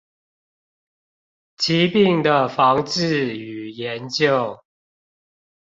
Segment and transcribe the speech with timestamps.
[1.57, 4.59] 疾病的防治與研究